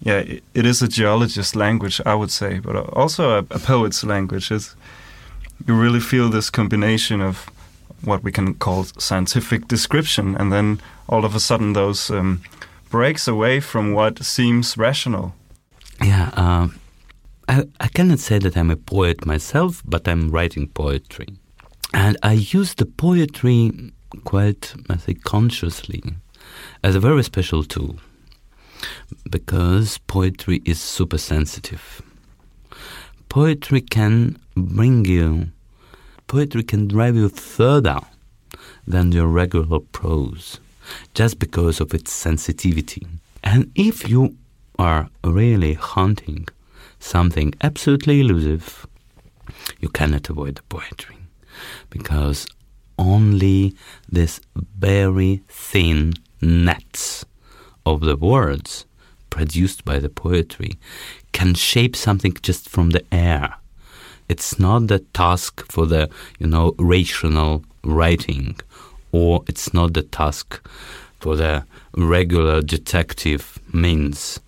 yeah, 0.00 0.18
it, 0.18 0.42
it 0.54 0.66
is 0.66 0.82
a 0.82 0.88
geologist 0.88 1.56
language, 1.56 2.00
I 2.06 2.14
would 2.14 2.30
say, 2.30 2.60
but 2.60 2.76
also 2.92 3.30
a, 3.30 3.38
a 3.38 3.58
poet's 3.58 4.04
language. 4.04 4.50
It's, 4.50 4.76
you 5.66 5.74
really 5.74 6.00
feel 6.00 6.28
this 6.28 6.50
combination 6.50 7.20
of 7.20 7.50
what 8.02 8.22
we 8.22 8.30
can 8.30 8.54
call 8.54 8.84
scientific 8.84 9.66
description, 9.66 10.36
and 10.36 10.52
then 10.52 10.80
all 11.08 11.24
of 11.24 11.34
a 11.34 11.40
sudden 11.40 11.72
those 11.72 12.10
um, 12.10 12.40
breaks 12.90 13.26
away 13.26 13.60
from 13.60 13.92
what 13.92 14.24
seems 14.24 14.78
rational. 14.78 15.34
Yeah, 16.00 16.30
uh, 16.34 16.68
I, 17.48 17.64
I 17.80 17.88
cannot 17.88 18.18
say 18.18 18.38
that 18.40 18.58
I'm 18.58 18.70
a 18.70 18.76
poet 18.76 19.24
myself, 19.24 19.82
but 19.86 20.06
I'm 20.06 20.30
writing 20.30 20.68
poetry. 20.68 21.28
And 21.94 22.18
I 22.22 22.34
use 22.34 22.74
the 22.74 22.84
poetry 22.84 23.72
quite, 24.24 24.74
I 24.90 24.96
think, 24.96 25.24
consciously 25.24 26.02
as 26.84 26.94
a 26.94 27.00
very 27.00 27.24
special 27.24 27.64
tool 27.64 27.96
because 29.30 29.96
poetry 30.06 30.60
is 30.66 30.78
super 30.78 31.16
sensitive. 31.16 32.02
Poetry 33.30 33.80
can 33.80 34.38
bring 34.54 35.06
you, 35.06 35.48
poetry 36.26 36.62
can 36.62 36.86
drive 36.86 37.16
you 37.16 37.30
further 37.30 38.00
than 38.86 39.12
your 39.12 39.26
regular 39.26 39.80
prose 39.80 40.60
just 41.14 41.38
because 41.38 41.80
of 41.80 41.94
its 41.94 42.12
sensitivity. 42.12 43.06
And 43.42 43.70
if 43.74 44.06
you 44.06 44.36
are 44.78 45.08
really 45.24 45.74
hunting 45.74 46.46
something 46.98 47.54
absolutely 47.60 48.20
elusive, 48.20 48.86
you 49.80 49.88
cannot 49.88 50.28
avoid 50.28 50.56
the 50.56 50.62
poetry 50.64 51.16
because 51.90 52.46
only 52.98 53.74
this 54.08 54.40
very 54.54 55.42
thin 55.48 56.14
nets 56.40 57.24
of 57.86 58.00
the 58.00 58.16
words 58.16 58.84
produced 59.30 59.84
by 59.84 59.98
the 59.98 60.08
poetry 60.08 60.78
can 61.32 61.54
shape 61.54 61.94
something 61.94 62.34
just 62.42 62.68
from 62.68 62.90
the 62.90 63.04
air. 63.12 63.56
It's 64.28 64.58
not 64.58 64.88
the 64.88 64.98
task 64.98 65.64
for 65.70 65.86
the, 65.86 66.10
you 66.38 66.46
know, 66.46 66.74
rational 66.78 67.64
writing, 67.82 68.56
or 69.12 69.42
it's 69.46 69.72
not 69.72 69.94
the 69.94 70.02
task 70.02 70.60
for 71.20 71.36
the 71.36 71.64
regular 71.96 72.60
detective 72.60 73.58
means. 73.72 74.40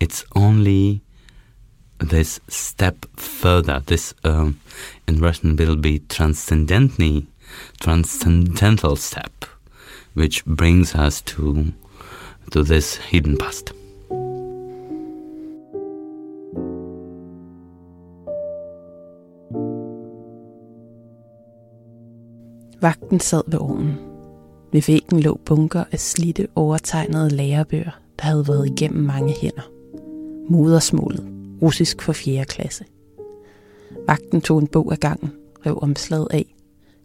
It's 0.00 0.24
only 0.34 1.02
this 2.08 2.40
step 2.48 3.06
further. 3.16 3.80
This 3.86 4.14
um, 4.24 4.60
in 5.08 5.20
Russian 5.20 5.56
will 5.56 5.76
be 5.76 6.00
transcendently, 6.08 7.26
transcendental 7.80 8.96
step, 8.96 9.44
which 10.14 10.44
brings 10.44 10.94
us 10.94 11.22
to 11.22 11.72
to 12.50 12.64
this 12.64 12.96
hidden 12.96 13.38
past. 13.38 13.72
Vagten 22.80 23.20
sad 23.20 23.42
ved 23.46 23.58
ovnen. 23.58 23.94
Ved 24.72 24.82
væggen 24.86 25.20
lå 25.20 25.40
bunker 25.44 25.84
af 25.92 26.00
slidte, 26.00 26.48
overtegnede 26.54 27.30
lærebøger, 27.30 28.00
der 28.18 28.24
havde 28.24 28.48
været 28.48 28.66
igennem 28.66 29.04
mange 29.04 29.34
hænder. 29.40 29.62
Modersmålet, 30.50 31.41
russisk 31.62 32.02
for 32.02 32.12
4. 32.12 32.44
klasse. 32.44 32.84
Vagten 34.06 34.40
tog 34.40 34.58
en 34.58 34.66
bog 34.66 34.92
af 34.92 34.98
gangen, 34.98 35.32
rev 35.66 35.78
omslaget 35.82 36.28
af, 36.30 36.54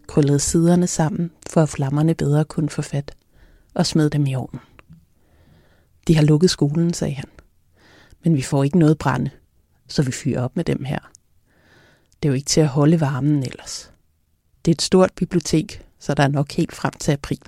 krøllede 0.06 0.38
siderne 0.38 0.86
sammen, 0.86 1.30
for 1.50 1.62
at 1.62 1.68
flammerne 1.68 2.14
bedre 2.14 2.44
kunne 2.44 2.70
få 2.70 2.82
fat, 2.82 3.14
og 3.74 3.86
smed 3.86 4.10
dem 4.10 4.26
i 4.26 4.34
ovnen. 4.34 4.60
De 6.06 6.16
har 6.16 6.22
lukket 6.22 6.50
skolen, 6.50 6.94
sagde 6.94 7.14
han. 7.14 7.28
Men 8.24 8.36
vi 8.36 8.42
får 8.42 8.64
ikke 8.64 8.78
noget 8.78 8.98
brænde, 8.98 9.30
så 9.88 10.02
vi 10.02 10.12
fyrer 10.12 10.42
op 10.42 10.56
med 10.56 10.64
dem 10.64 10.84
her. 10.84 10.98
Det 12.22 12.28
er 12.28 12.32
jo 12.32 12.34
ikke 12.34 12.46
til 12.46 12.60
at 12.60 12.68
holde 12.68 13.00
varmen 13.00 13.42
ellers. 13.42 13.92
Det 14.64 14.70
er 14.70 14.74
et 14.74 14.82
stort 14.82 15.12
bibliotek, 15.16 15.86
så 15.98 16.14
der 16.14 16.22
er 16.22 16.28
nok 16.28 16.52
helt 16.52 16.74
frem 16.74 16.92
til 17.00 17.12
april. 17.12 17.42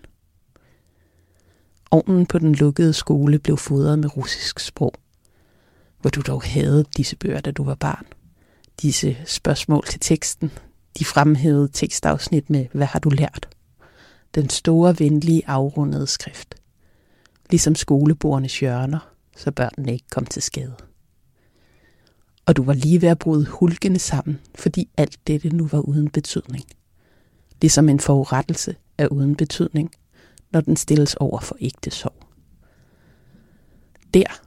Ovnen 1.90 2.26
på 2.26 2.38
den 2.38 2.54
lukkede 2.54 2.92
skole 2.92 3.38
blev 3.38 3.56
fodret 3.56 3.98
med 3.98 4.16
russisk 4.16 4.58
sprog. 4.58 4.94
Hvor 6.00 6.10
du 6.10 6.20
dog 6.20 6.42
havde 6.42 6.84
disse 6.96 7.16
bøger, 7.16 7.40
da 7.40 7.50
du 7.50 7.64
var 7.64 7.74
barn. 7.74 8.06
Disse 8.82 9.16
spørgsmål 9.26 9.86
til 9.86 10.00
teksten. 10.00 10.50
De 10.98 11.04
fremhævede 11.04 11.68
tekstafsnit 11.72 12.50
med, 12.50 12.66
hvad 12.72 12.86
har 12.86 12.98
du 12.98 13.08
lært? 13.08 13.48
Den 14.34 14.50
store, 14.50 14.98
venlige, 14.98 15.42
afrundede 15.46 16.06
skrift. 16.06 16.54
Ligesom 17.50 17.74
skolebordernes 17.74 18.60
hjørner, 18.60 19.14
så 19.36 19.50
børnene 19.50 19.92
ikke 19.92 20.08
kom 20.10 20.26
til 20.26 20.42
skade. 20.42 20.76
Og 22.46 22.56
du 22.56 22.62
var 22.62 22.72
lige 22.72 23.02
ved 23.02 23.08
at 23.08 23.18
bryde 23.18 23.46
hulkende 23.46 23.98
sammen, 23.98 24.40
fordi 24.54 24.88
alt 24.96 25.18
dette 25.26 25.48
nu 25.48 25.68
var 25.72 25.80
uden 25.80 26.10
betydning– 26.10 26.64
ligesom 27.60 27.88
en 27.88 28.00
forurettelse 28.00 28.76
er 28.98 29.08
uden 29.08 29.36
betydning, 29.36 29.90
når 30.50 30.60
den 30.60 30.76
stilles 30.76 31.14
over 31.14 31.40
for 31.40 31.56
ægte 31.60 31.90
sorg. 31.90 32.26
Der, 34.14 34.40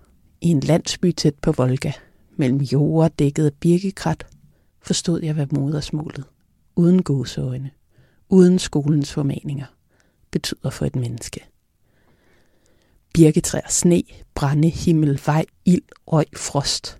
i 0.43 0.47
en 0.47 0.59
landsby 0.59 1.11
tæt 1.11 1.35
på 1.35 1.51
Volga, 1.51 1.91
mellem 2.35 2.61
jorder 2.61 3.07
dækket 3.07 3.45
af 3.45 3.53
birkekrat, 3.53 4.27
forstod 4.81 5.21
jeg, 5.21 5.33
hvad 5.33 5.47
modersmålet, 5.51 6.25
uden 6.75 7.03
gåseøjne, 7.03 7.71
uden 8.29 8.59
skolens 8.59 9.13
formaninger, 9.13 9.65
betyder 10.31 10.69
for 10.69 10.85
et 10.85 10.95
menneske. 10.95 11.45
Birketræer, 13.13 13.69
sne, 13.69 14.03
brænde, 14.35 14.69
himmel, 14.69 15.21
vej, 15.25 15.45
ild, 15.65 15.83
røg, 16.07 16.25
frost. 16.37 16.97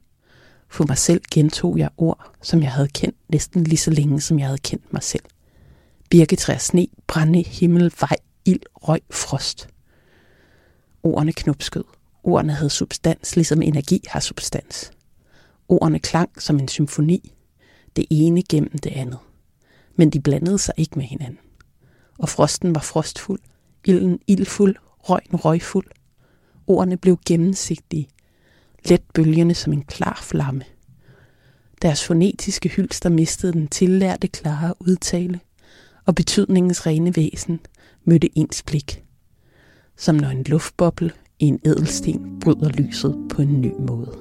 For 0.68 0.86
mig 0.88 0.98
selv 0.98 1.22
gentog 1.32 1.78
jeg 1.78 1.90
ord, 1.98 2.32
som 2.42 2.62
jeg 2.62 2.72
havde 2.72 2.88
kendt 2.88 3.18
næsten 3.30 3.64
lige 3.64 3.78
så 3.78 3.92
længe, 3.92 4.22
som 4.22 4.40
jeg 4.40 4.48
havde 4.48 4.62
kendt 4.64 4.94
mig 4.94 5.04
selv. 5.04 5.24
Birketræer, 6.10 6.58
sne, 6.58 6.88
brænde, 7.08 7.44
himmel, 7.44 7.94
vej, 8.00 8.18
ild, 8.46 8.62
røg, 8.76 9.02
frost. 9.12 9.70
Ordene 11.04 11.34
knopskød. 11.34 11.84
Ordene 12.24 12.54
havde 12.54 12.70
substans, 12.70 13.36
ligesom 13.36 13.62
energi 13.62 14.04
har 14.08 14.20
substans. 14.20 14.92
Ordene 15.68 16.00
klang 16.00 16.42
som 16.42 16.60
en 16.60 16.68
symfoni, 16.68 17.34
det 17.96 18.06
ene 18.10 18.44
gennem 18.44 18.78
det 18.78 18.90
andet. 18.90 19.20
Men 19.96 20.10
de 20.10 20.22
blandede 20.22 20.60
sig 20.60 20.74
ikke 20.78 21.00
med 21.00 21.06
hinanden. 21.06 21.40
Og 22.18 22.30
frosten 22.30 22.76
var 22.76 22.82
frostfuld, 22.82 23.40
ilden 23.86 24.20
ildfuld, 24.28 24.76
røgen 25.00 25.36
røgfuld. 25.36 25.88
Ordene 26.68 26.98
blev 26.98 27.20
gennemsigtige, 27.26 28.10
let 28.86 29.02
bølgende 29.14 29.56
som 29.56 29.74
en 29.74 29.84
klar 29.84 30.20
flamme. 30.24 30.64
Deres 31.82 32.04
fonetiske 32.04 32.70
hylster 32.70 33.10
mistede 33.10 33.54
den 33.54 33.68
tillærte 33.68 34.28
klare 34.28 34.74
udtale, 34.80 35.40
og 36.06 36.16
betydningens 36.16 36.86
rene 36.86 37.16
væsen 37.16 37.60
mødte 38.04 38.38
ens 38.38 38.64
blik. 38.64 39.04
Som 39.98 40.16
når 40.16 40.30
en 40.30 40.44
luftboble 40.44 41.12
en 41.44 41.60
bryder 42.40 42.70
lyset 42.70 43.16
på 43.30 43.42
en 43.42 43.62
ny 43.62 43.72
måde. 43.80 44.18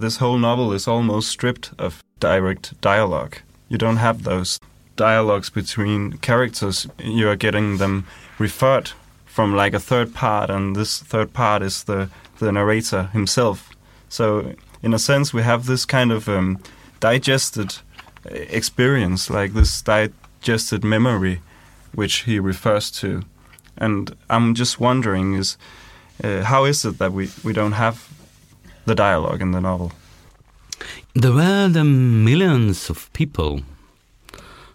This 0.00 0.16
whole 0.16 0.40
novel 0.40 0.76
is 0.76 0.88
almost 0.88 1.28
stripped 1.28 1.72
of 1.78 2.02
direct 2.20 2.72
dialogue. 2.82 3.32
You 3.68 3.78
don't 3.78 3.98
have 3.98 4.22
those 4.22 4.60
dialogues 4.96 5.50
between 5.50 6.18
characters. 6.18 6.86
You 6.98 7.28
are 7.28 7.36
getting 7.36 7.78
them 7.78 8.04
referred 8.38 8.92
from 9.26 9.56
like 9.56 9.76
a 9.76 9.80
third 9.80 10.14
part, 10.14 10.50
and 10.50 10.76
this 10.76 11.02
third 11.02 11.32
part 11.32 11.62
is 11.62 11.84
the, 11.84 12.08
the 12.38 12.52
narrator 12.52 13.10
himself. 13.12 13.70
So, 14.08 14.54
in 14.82 14.94
a 14.94 14.98
sense, 14.98 15.34
we 15.34 15.42
have 15.42 15.66
this 15.66 15.84
kind 15.84 16.12
of 16.12 16.28
um, 16.28 16.58
digested 17.00 17.74
experience, 18.24 19.30
like 19.30 19.52
this 19.52 19.82
digested 19.82 20.84
memory, 20.84 21.40
which 21.94 22.24
he 22.26 22.38
refers 22.38 22.90
to. 22.90 23.22
And 23.80 24.14
I'm 24.28 24.54
just 24.54 24.78
wondering, 24.78 25.34
is 25.34 25.56
uh, 26.22 26.42
how 26.42 26.64
is 26.64 26.84
it 26.84 26.98
that 26.98 27.12
we, 27.12 27.30
we 27.42 27.52
don't 27.52 27.72
have 27.72 28.08
the 28.86 28.94
dialogue 28.94 29.40
in 29.40 29.52
the 29.52 29.60
novel? 29.60 29.92
There 31.14 31.32
were 31.32 31.68
the 31.68 31.84
millions 31.84 32.90
of 32.90 33.12
people 33.12 33.62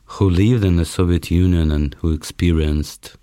who 0.05 0.29
lived 0.29 0.63
in 0.63 0.77
the 0.77 0.85
Soviet 0.85 1.31
Union 1.31 1.71
and 1.71 1.93
who 1.95 2.13
experienced 2.13 3.15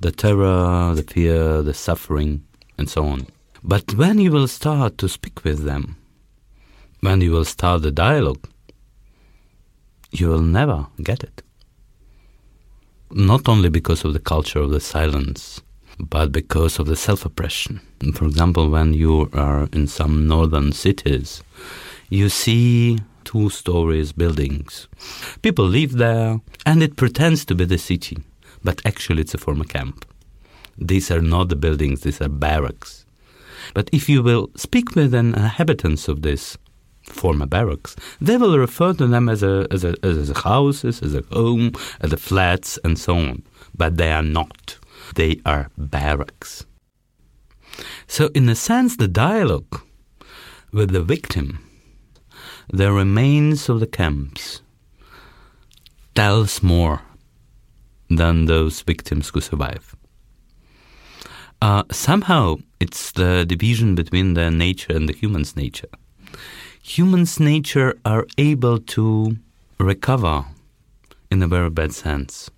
the 0.00 0.10
terror, 0.10 0.94
the 0.94 1.02
fear, 1.02 1.62
the 1.62 1.74
suffering, 1.74 2.42
and 2.78 2.88
so 2.88 3.06
on. 3.06 3.26
But 3.62 3.94
when 3.94 4.18
you 4.18 4.30
will 4.32 4.48
start 4.48 4.98
to 4.98 5.08
speak 5.08 5.44
with 5.44 5.64
them, 5.64 5.96
when 7.00 7.20
you 7.20 7.32
will 7.32 7.44
start 7.44 7.82
the 7.82 7.90
dialogue, 7.90 8.48
you 10.10 10.28
will 10.28 10.42
never 10.42 10.86
get 11.02 11.22
it. 11.22 11.42
Not 13.12 13.48
only 13.48 13.68
because 13.70 14.04
of 14.04 14.12
the 14.12 14.20
culture 14.20 14.60
of 14.60 14.70
the 14.70 14.78
silence, 14.78 15.60
but 15.98 16.30
because 16.30 16.78
of 16.78 16.86
the 16.86 16.94
self 16.94 17.26
oppression. 17.26 17.80
For 18.14 18.24
example, 18.24 18.70
when 18.70 18.94
you 18.94 19.28
are 19.32 19.68
in 19.72 19.88
some 19.88 20.28
northern 20.28 20.70
cities, 20.70 21.42
you 22.08 22.28
see 22.28 23.00
two 23.24 23.50
stories 23.50 24.12
buildings. 24.12 24.86
People 25.42 25.64
live 25.64 25.92
there, 25.92 26.40
and 26.64 26.84
it 26.84 26.94
pretends 26.94 27.44
to 27.46 27.56
be 27.56 27.64
the 27.64 27.78
city, 27.78 28.18
but 28.62 28.80
actually 28.84 29.22
it's 29.22 29.34
a 29.34 29.38
former 29.38 29.64
camp. 29.64 30.06
These 30.78 31.10
are 31.10 31.20
not 31.20 31.48
the 31.48 31.56
buildings, 31.56 32.02
these 32.02 32.20
are 32.20 32.28
barracks. 32.28 33.06
But 33.74 33.90
if 33.92 34.08
you 34.08 34.22
will 34.22 34.50
speak 34.54 34.94
with 34.94 35.10
the 35.10 35.18
inhabitants 35.18 36.06
of 36.06 36.22
this 36.22 36.56
former 37.12 37.46
barracks, 37.46 37.96
they 38.20 38.36
will 38.36 38.58
refer 38.58 38.92
to 38.94 39.06
them 39.06 39.28
as 39.28 39.42
a, 39.42 39.66
as 39.70 39.84
a, 39.84 39.94
as 40.02 40.30
a 40.30 40.38
houses, 40.38 41.02
as 41.02 41.14
a 41.14 41.22
home, 41.32 41.72
as 42.00 42.12
a 42.12 42.16
flats, 42.16 42.78
and 42.84 42.98
so 42.98 43.16
on. 43.16 43.42
But 43.76 43.96
they 43.96 44.12
are 44.12 44.22
not. 44.22 44.78
They 45.14 45.40
are 45.44 45.70
barracks. 45.76 46.66
So, 48.06 48.30
in 48.34 48.48
a 48.48 48.54
sense, 48.54 48.96
the 48.96 49.08
dialogue 49.08 49.80
with 50.72 50.90
the 50.90 51.02
victim, 51.02 51.64
the 52.72 52.92
remains 52.92 53.68
of 53.68 53.80
the 53.80 53.86
camps, 53.86 54.62
tells 56.14 56.62
more 56.62 57.02
than 58.08 58.46
those 58.46 58.82
victims 58.82 59.30
who 59.30 59.40
survive. 59.40 59.96
Uh, 61.62 61.84
somehow, 61.90 62.56
it's 62.80 63.12
the 63.12 63.44
division 63.46 63.94
between 63.94 64.34
the 64.34 64.50
nature 64.50 64.92
and 64.94 65.08
the 65.08 65.12
human's 65.12 65.56
nature. 65.56 65.88
Humans' 66.82 67.38
nature 67.38 67.98
are 68.04 68.26
able 68.38 68.78
to 68.78 69.36
recover 69.78 70.46
in 71.30 71.42
a 71.42 71.46
very 71.46 71.70
bad 71.70 71.92
sense, 71.92 72.50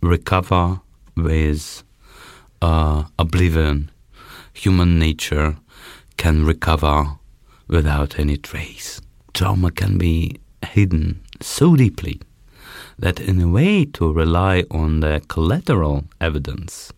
recover 0.00 0.80
with 1.16 1.82
uh, 2.62 3.04
oblivion. 3.18 3.90
Human 4.54 4.98
nature 4.98 5.56
can 6.16 6.46
recover 6.46 7.18
without 7.66 8.18
any 8.18 8.36
trace. 8.36 9.00
Trauma 9.34 9.70
can 9.72 9.98
be 9.98 10.36
hidden 10.64 11.20
so 11.40 11.74
deeply 11.76 12.20
that, 12.98 13.18
in 13.18 13.40
a 13.40 13.48
way, 13.48 13.84
to 13.84 14.12
rely 14.12 14.64
on 14.70 15.00
the 15.00 15.22
collateral 15.28 16.04
evidence, 16.20 16.92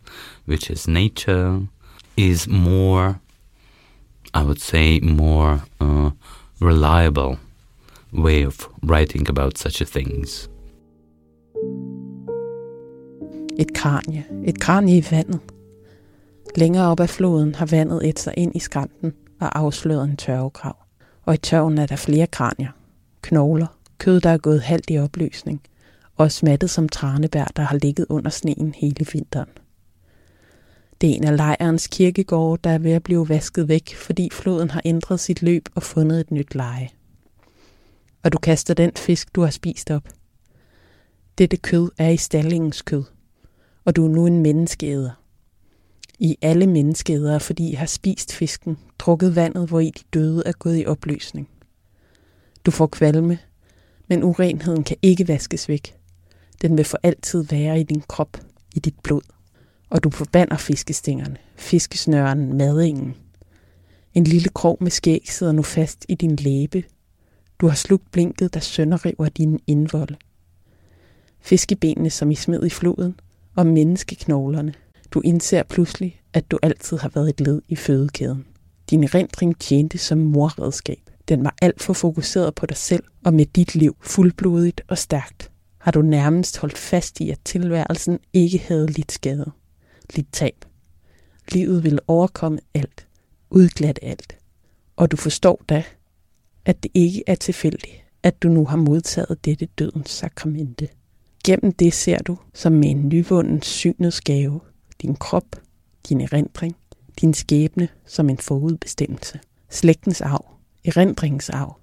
which 0.45 0.71
is 0.71 0.87
nature, 0.87 1.63
is 2.17 2.47
more, 2.47 3.21
I 4.35 4.43
would 4.43 4.61
say, 4.61 5.01
more 5.01 5.65
uh, 5.81 6.11
reliable 6.63 7.39
way 8.13 8.47
of 8.47 8.69
writing 8.83 9.29
about 9.29 9.59
such 9.59 9.83
a 9.83 9.85
things. 9.85 10.51
Et 13.59 13.75
kranje. 13.75 14.25
Et 14.45 14.61
kranje 14.61 14.97
i 14.97 15.05
vandet. 15.11 15.41
Længere 16.57 16.87
op 16.87 17.01
ad 17.01 17.09
floden 17.09 17.55
har 17.55 17.67
vandet 17.67 18.09
et 18.09 18.19
sig 18.19 18.35
ind 18.37 18.57
i 18.57 18.59
skrænten 18.59 19.13
og 19.41 19.59
afsløret 19.59 20.05
en 20.05 20.17
tørvegrav. 20.17 20.77
Og 21.25 21.35
i 21.35 21.37
tørven 21.37 21.79
er 21.79 21.87
der 21.87 21.97
flere 21.97 22.27
kranier. 22.27 22.71
Knogler. 23.23 23.67
Kød, 23.99 24.21
der 24.21 24.31
er 24.31 24.39
gået 24.39 24.63
halvt 24.63 24.91
i 24.91 24.99
opløsning. 24.99 25.61
Og 26.17 26.33
smattet 26.33 26.71
som 26.71 26.89
tranebær, 26.89 27.45
der 27.57 27.63
har 27.63 27.77
ligget 27.77 28.07
under 28.09 28.31
sneen 28.31 28.75
hele 28.77 29.07
vinteren. 29.13 29.49
Det 31.03 31.11
er 31.11 31.15
en 31.15 31.25
af 31.25 31.37
lejrens 31.37 31.87
kirkegårde, 31.87 32.61
der 32.65 32.71
er 32.71 32.79
ved 32.79 32.93
at 32.93 33.03
blive 33.03 33.29
vasket 33.29 33.69
væk, 33.69 33.95
fordi 33.95 34.29
floden 34.33 34.71
har 34.71 34.83
ændret 34.85 35.21
sit 35.21 35.43
løb 35.43 35.69
og 35.75 35.83
fundet 35.83 36.21
et 36.21 36.31
nyt 36.31 36.55
leje. 36.55 36.89
Og 38.23 38.33
du 38.33 38.39
kaster 38.39 38.75
den 38.75 38.93
fisk, 38.97 39.35
du 39.35 39.41
har 39.41 39.51
spist 39.51 39.91
op. 39.91 40.09
Dette 41.39 41.57
kød 41.57 41.91
er 41.99 42.09
i 42.09 42.17
stallingens 42.17 42.83
kød, 42.83 43.05
og 43.85 43.97
du 43.97 44.05
er 44.05 44.09
nu 44.09 44.27
en 44.27 44.43
menneskeæder. 44.43 45.11
I 46.19 46.37
alle 46.43 46.67
menneskeædere, 46.67 47.41
fordi 47.41 47.71
I 47.71 47.75
har 47.75 47.87
spist 47.87 48.33
fisken, 48.33 48.79
drukket 48.99 49.37
vandet, 49.37 49.69
hvor 49.69 49.81
I 49.81 49.91
de 49.91 50.05
døde 50.15 50.43
er 50.47 50.53
gået 50.53 50.81
i 50.81 50.87
opløsning. 50.87 51.49
Du 52.67 52.71
får 52.71 52.87
kvalme, 52.87 53.39
men 54.09 54.23
urenheden 54.23 54.85
kan 54.85 54.97
ikke 55.03 55.29
vaskes 55.29 55.69
væk. 55.69 55.97
Den 56.63 56.77
vil 56.77 56.85
for 56.85 56.99
altid 57.03 57.45
være 57.45 57.81
i 57.81 57.83
din 57.83 58.03
krop, 58.09 58.41
i 58.75 58.79
dit 58.79 59.01
blod 59.03 59.32
og 59.93 60.05
du 60.05 60.11
forbander 60.11 60.57
fiskestingerne, 60.57 61.37
fiskesnøren, 61.57 62.57
madingen. 62.57 63.15
En 64.15 64.25
lille 64.25 64.49
krog 64.49 64.79
med 64.81 64.91
skæg 64.91 65.25
sidder 65.29 65.53
nu 65.53 65.63
fast 65.63 66.07
i 66.09 66.15
din 66.15 66.37
læbe. 66.37 66.85
Du 67.61 67.69
har 67.69 67.75
slugt 67.75 68.13
blinket, 68.13 68.55
der 68.55 68.61
sønderriver 68.61 69.29
dine 69.29 69.59
indvolde. 69.67 70.17
Fiskebenene, 71.41 72.11
som 72.11 72.31
I 72.31 72.35
smed 72.35 72.67
i 72.67 72.71
floden, 72.71 73.21
og 73.57 73.67
menneskeknoglerne. 73.67 74.75
Du 75.11 75.21
indser 75.21 75.63
pludselig, 75.63 76.21
at 76.33 76.51
du 76.51 76.59
altid 76.63 76.99
har 76.99 77.09
været 77.15 77.29
et 77.29 77.41
led 77.41 77.63
i 77.69 77.77
fødekæden. 77.77 78.45
Din 78.91 79.05
erindring 79.05 79.59
tjente 79.59 79.99
som 79.99 80.19
morredskab. 80.19 81.11
Den 81.29 81.45
var 81.45 81.55
alt 81.63 81.83
for 81.83 81.93
fokuseret 81.93 82.55
på 82.55 82.67
dig 82.67 82.77
selv 82.77 83.05
og 83.25 83.35
med 83.35 83.47
dit 83.47 83.75
liv 83.75 83.97
fuldblodigt 84.01 84.81
og 84.89 84.99
stærkt. 84.99 85.51
Har 85.79 85.91
du 85.91 86.03
nærmest 86.03 86.59
holdt 86.59 86.79
fast 86.79 87.21
i, 87.21 87.31
at 87.31 87.39
tilværelsen 87.45 88.19
ikke 88.33 88.59
havde 88.59 88.87
lidt 88.87 89.13
skade 89.13 89.53
lidt 90.17 90.33
tab. 90.33 90.65
Livet 91.53 91.85
vil 91.85 91.99
overkomme 92.07 92.59
alt, 92.75 93.07
udglatte 93.51 94.05
alt. 94.05 94.37
Og 94.97 95.11
du 95.11 95.17
forstår 95.17 95.63
da, 95.69 95.85
at 96.65 96.83
det 96.83 96.91
ikke 96.95 97.23
er 97.27 97.35
tilfældigt, 97.35 98.05
at 98.23 98.43
du 98.43 98.49
nu 98.49 98.65
har 98.67 98.77
modtaget 98.77 99.45
dette 99.45 99.67
dødens 99.67 100.11
sakramente. 100.11 100.89
Gennem 101.45 101.73
det 101.73 101.95
ser 101.95 102.19
du, 102.19 102.39
som 102.55 102.73
med 102.73 102.91
en 102.91 103.09
nyvunden 103.09 103.63
synets 103.63 104.21
gave, 104.21 104.61
din 105.03 105.17
krop, 105.17 105.57
din 106.09 106.21
erindring, 106.21 106.77
din 107.21 107.35
skæbne 107.35 107.89
som 108.07 108.31
en 108.31 108.39
forudbestemmelse, 108.39 109.41
slægtens 109.71 110.21
arv, 110.21 110.45
erindringens 110.85 111.51
arv, 111.51 111.81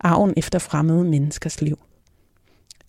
arven 0.00 0.34
efter 0.36 0.58
fremmede 0.58 1.04
menneskers 1.04 1.60
liv. 1.60 1.78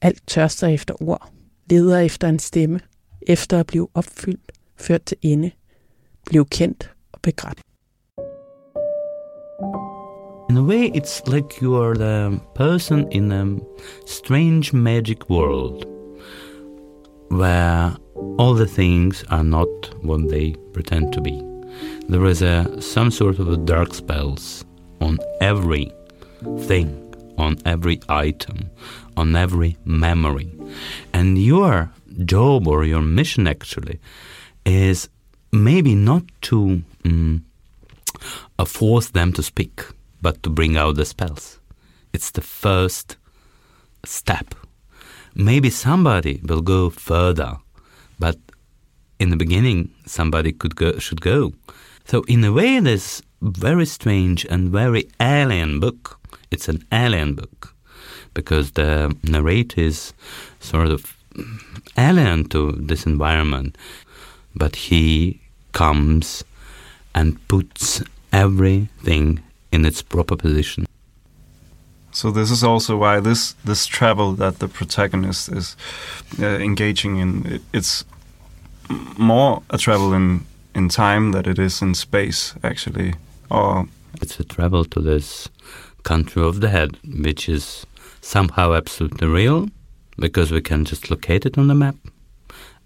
Alt 0.02 0.28
tørster 0.28 0.68
efter 0.68 1.04
ord, 1.04 1.32
leder 1.70 2.00
efter 2.00 2.30
en 2.30 2.40
stemme, 2.40 2.80
efter 3.28 3.60
at 3.60 3.68
blive 3.68 3.88
opfyldt, 3.94 4.52
ført 4.78 5.02
til 5.06 5.18
ende, 5.22 5.52
blive 6.26 6.46
kendt 6.46 6.92
og. 7.12 7.20
In 10.50 10.58
a 10.58 10.64
way, 10.64 10.92
it's 10.94 11.22
like 11.28 11.62
you 11.62 11.76
are 11.76 11.94
the 11.94 12.40
person 12.56 13.08
in 13.12 13.32
a 13.32 13.46
strange 14.06 14.74
magic 14.74 15.30
world 15.30 15.86
where 17.30 17.96
all 18.38 18.54
the 18.56 18.68
things 18.68 19.24
are 19.30 19.44
not 19.44 19.68
what 20.04 20.30
they 20.30 20.56
pretend 20.74 21.14
to 21.14 21.22
be. 21.22 21.42
There 22.10 22.26
is 22.26 22.42
a, 22.42 22.82
some 22.82 23.12
sort 23.12 23.40
of 23.40 23.48
a 23.48 23.58
dark 23.58 23.94
spells 23.94 24.66
on 25.00 25.20
every 25.40 25.92
thing, 26.68 27.16
on 27.38 27.56
every 27.66 28.00
item, 28.10 28.70
on 29.16 29.36
every 29.36 29.78
memory. 29.86 30.52
And 31.14 31.38
your 31.38 31.90
job 32.26 32.68
or 32.68 32.84
your 32.84 33.02
mission 33.02 33.48
actually 33.48 34.00
is 34.66 35.10
maybe 35.52 35.96
not 35.96 36.24
to 36.42 36.82
um, 37.06 37.46
force 38.66 39.10
them 39.10 39.34
to 39.34 39.44
speak 39.44 39.84
but 40.22 40.44
to 40.44 40.50
bring 40.50 40.78
out 40.78 40.96
the 40.96 41.06
spells. 41.06 41.60
It's 42.14 42.32
the 42.32 42.42
first 42.42 43.18
step. 44.06 44.54
Maybe 45.34 45.70
somebody 45.70 46.42
will 46.44 46.62
go 46.62 46.90
further, 46.90 47.58
but 48.20 48.38
in 49.20 49.30
the 49.30 49.38
beginning, 49.38 49.92
somebody 50.06 50.52
could 50.52 50.76
go, 50.76 50.98
should 51.00 51.22
go. 51.22 51.54
So, 52.06 52.24
in 52.28 52.44
a 52.44 52.52
way, 52.52 52.80
this 52.80 53.22
very 53.42 53.86
strange 53.86 54.46
and 54.46 54.70
very 54.70 55.10
alien 55.20 55.80
book. 55.80 56.20
It's 56.52 56.68
an 56.68 56.86
alien 56.92 57.36
book 57.36 57.74
because 58.34 58.72
the 58.72 59.16
narrator 59.24 59.82
is 59.82 60.14
sort 60.60 60.88
of 60.88 61.21
alien 61.98 62.46
to 62.50 62.72
this 62.74 63.06
environment, 63.06 63.78
but 64.56 64.76
he 64.76 65.40
comes 65.72 66.44
and 67.14 67.38
puts 67.48 68.04
everything 68.32 69.42
in 69.72 69.86
its 69.86 70.02
proper 70.02 70.36
position. 70.36 70.86
So 72.12 72.30
this 72.30 72.52
is 72.52 72.64
also 72.64 72.98
why 72.98 73.22
this 73.22 73.54
this 73.64 73.86
travel 73.86 74.34
that 74.34 74.60
the 74.60 74.68
protagonist 74.68 75.50
is 75.50 75.78
uh, 76.40 76.46
engaging 76.46 77.18
in 77.18 77.46
it, 77.46 77.62
it's 77.74 78.04
more 79.18 79.64
a 79.70 79.78
travel 79.78 80.14
in 80.14 80.46
in 80.76 80.90
time 80.90 81.32
than 81.32 81.48
it 81.48 81.60
is 81.60 81.82
in 81.82 81.96
space 81.96 82.54
actually 82.64 83.14
or 83.50 83.88
it's 84.22 84.40
a 84.40 84.44
travel 84.44 84.84
to 84.86 85.00
this 85.00 85.50
country 86.04 86.44
of 86.44 86.60
the 86.60 86.70
head 86.70 86.98
which 87.24 87.48
is 87.48 87.86
somehow 88.22 88.74
absolutely 88.74 89.28
real 89.28 89.70
because 90.22 90.52
we 90.52 90.62
can 90.62 90.86
just 90.86 91.12
locate 91.12 91.46
it 91.46 91.58
on 91.58 91.68
the 91.68 91.76
map. 91.76 91.96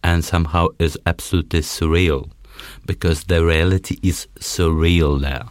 And 0.03 0.25
somehow 0.25 0.69
is 0.79 0.97
absolutely 1.05 1.59
surreal 1.61 2.31
because 2.85 3.25
the 3.25 3.45
reality 3.45 3.99
is 4.01 4.27
surreal 4.39 5.21
there. 5.21 5.45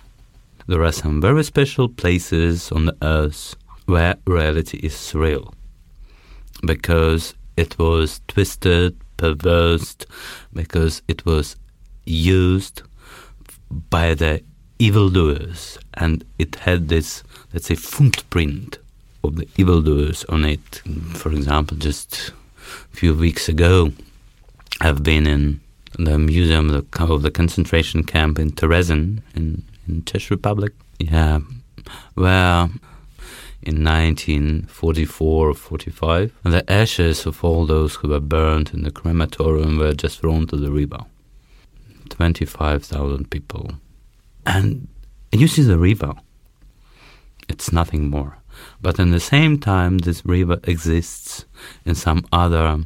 There 0.66 0.82
are 0.82 0.92
some 0.92 1.20
very 1.20 1.44
special 1.44 1.88
places 1.88 2.72
on 2.72 2.86
the 2.86 2.96
earth 3.02 3.54
where 3.86 4.16
reality 4.26 4.78
is 4.78 4.94
surreal 4.94 5.52
because 6.64 7.34
it 7.56 7.78
was 7.78 8.20
twisted, 8.28 8.96
perverse, 9.18 9.96
because 10.54 11.02
it 11.06 11.26
was 11.26 11.56
used 12.06 12.82
by 13.90 14.14
the 14.14 14.42
evildoers 14.78 15.78
and 15.94 16.24
it 16.38 16.56
had 16.56 16.88
this, 16.88 17.22
let's 17.52 17.66
say, 17.66 17.74
footprint 17.74 18.78
of 19.24 19.36
the 19.36 19.48
evildoers 19.56 20.24
on 20.28 20.44
it. 20.44 20.82
For 21.14 21.32
example, 21.32 21.76
just 21.76 22.32
a 22.92 22.96
few 22.96 23.14
weeks 23.14 23.48
ago, 23.48 23.92
I've 24.80 25.02
been 25.02 25.26
in 25.26 25.60
the 25.98 26.18
museum 26.18 26.70
of 26.70 27.22
the, 27.22 27.30
concentration 27.30 28.04
camp 28.04 28.38
in 28.38 28.50
Terezin 28.52 29.22
in 29.34 29.62
in 29.86 30.04
Czech 30.04 30.30
Republic. 30.30 30.72
Yeah, 30.98 31.40
where 32.14 32.68
in 33.62 33.82
1944 33.82 35.48
or 35.48 35.54
45, 35.54 36.32
the 36.42 36.70
ashes 36.70 37.26
of 37.26 37.42
all 37.42 37.66
those 37.66 37.96
who 37.96 38.08
were 38.08 38.20
burned 38.20 38.70
in 38.74 38.82
the 38.82 38.90
crematorium 38.90 39.78
were 39.78 39.94
just 39.94 40.20
thrown 40.20 40.46
to 40.48 40.56
the 40.56 40.70
river. 40.70 40.98
25,000 42.10 43.30
people. 43.30 43.72
And 44.44 44.88
you 45.32 45.48
see 45.48 45.62
the 45.62 45.78
river, 45.78 46.12
it's 47.48 47.72
nothing 47.72 48.10
more. 48.10 48.36
But 48.80 48.98
in 48.98 49.10
the 49.10 49.20
same 49.20 49.58
time, 49.58 49.98
this 49.98 50.24
river 50.24 50.58
exists 50.64 51.44
in 51.84 51.94
some 51.94 52.26
other 52.32 52.78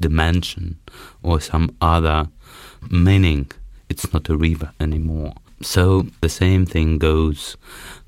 dimension 0.00 0.78
or 1.22 1.40
some 1.40 1.74
other 1.80 2.28
meaning. 2.90 3.50
It's 3.88 4.12
not 4.12 4.28
a 4.28 4.36
river 4.36 4.72
anymore. 4.80 5.34
So 5.62 6.06
the 6.20 6.28
same 6.28 6.66
thing 6.66 6.98
goes 6.98 7.56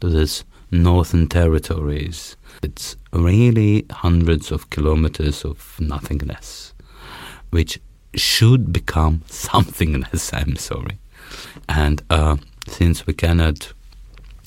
to 0.01 0.09
this 0.09 0.45
northern 0.71 1.29
territories. 1.29 2.37
It's 2.63 2.97
really 3.13 3.87
hundreds 3.91 4.51
of 4.53 4.71
kilometers 4.71 5.45
of 5.45 5.77
nothingness, 5.81 6.75
which 7.51 7.81
should 8.15 8.73
become 8.73 9.23
somethingness. 9.29 10.35
I'm 10.35 10.57
sorry. 10.57 10.99
And 11.69 12.03
uh, 12.11 12.37
since 12.67 13.07
we 13.07 13.15
cannot, 13.15 13.73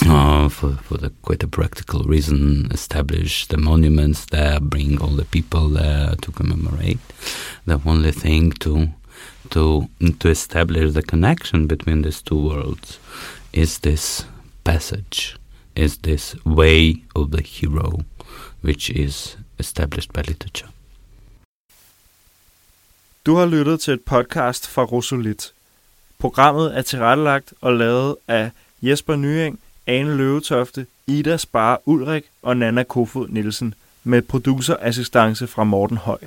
uh, 0.08 0.50
for, 0.50 0.76
for 0.78 0.98
the 0.98 1.10
quite 1.22 1.44
a 1.44 1.48
practical 1.48 2.04
reason, 2.04 2.70
establish 2.72 3.48
the 3.48 3.58
monuments 3.58 4.26
there, 4.26 4.60
bring 4.60 5.02
all 5.02 5.16
the 5.16 5.26
people 5.26 5.70
there 5.70 6.16
to 6.22 6.32
commemorate, 6.32 7.00
the 7.66 7.80
only 7.86 8.12
thing 8.12 8.52
to 8.52 8.90
to 9.50 9.88
to 10.20 10.30
establish 10.30 10.94
the 10.94 11.02
connection 11.02 11.68
between 11.68 12.02
these 12.02 12.22
two 12.22 12.40
worlds 12.50 13.00
is 13.54 13.80
this 13.80 14.26
passage, 14.64 15.38
is 15.76 15.98
this 15.98 16.36
way 16.46 17.04
of 17.16 17.32
the 17.32 17.42
hero, 17.42 18.06
which 18.62 18.90
is 18.90 19.36
established 19.60 20.14
by 20.14 20.22
literature. 20.22 20.70
Du 23.26 23.36
har 23.36 23.46
lyttet 23.46 23.82
til 23.82 23.94
et 23.94 24.02
podcast 24.02 24.68
fra 24.68 24.84
Russolit. 24.84 25.54
Programmet 26.18 26.78
er 26.78 26.82
tilrettelagt 26.82 27.54
og 27.62 27.74
lavet 27.74 28.16
af 28.28 28.52
Jesper 28.82 29.16
Nyeng, 29.16 29.60
Ane 29.88 30.18
Løvetofte, 30.18 30.86
Ida 31.08 31.38
Spar 31.38 31.82
Ulrik 31.86 32.24
og 32.42 32.58
Nana 32.58 32.84
Kofod 32.84 33.28
Nielsen 33.28 33.74
med 34.04 34.22
producerassistance 34.22 35.48
fra 35.48 35.64
Morten 35.64 35.98
Høj. 35.98 36.18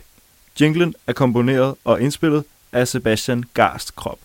Jinglen 0.61 0.95
er 1.07 1.13
komponeret 1.13 1.75
og 1.85 2.01
indspillet 2.01 2.45
af 2.73 2.89
Sebastian 2.89 3.45
Garst 3.55 3.97
Krop. 3.97 4.19